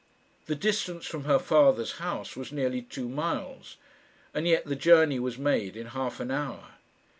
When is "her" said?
1.25-1.37